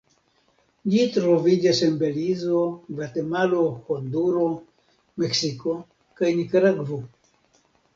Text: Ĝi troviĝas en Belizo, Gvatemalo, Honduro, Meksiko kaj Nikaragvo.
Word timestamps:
Ĝi 0.93 1.03
troviĝas 1.17 1.81
en 1.89 1.99
Belizo, 1.99 2.63
Gvatemalo, 2.95 3.63
Honduro, 3.93 4.51
Meksiko 5.25 5.81
kaj 6.23 6.39
Nikaragvo. 6.43 7.05